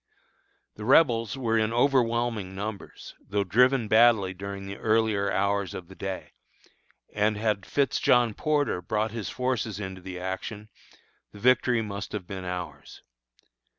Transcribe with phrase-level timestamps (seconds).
[0.77, 5.95] The Rebels were in overwhelming numbers, though driven badly during the earlier hours of the
[5.95, 6.31] day;
[7.13, 10.69] and had Fitz John Porter brought his forces into the action,
[11.33, 13.03] the victory must have been ours.